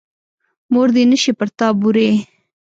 مور 0.73 0.87
دې 0.95 1.03
نه 1.11 1.17
شي 1.21 1.31
پر 1.39 1.47
تا 1.57 1.67
بورې. 1.79 2.09